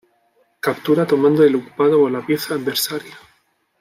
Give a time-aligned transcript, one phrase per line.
[0.59, 3.15] Captura tomando el ocupado por la pieza adversaria.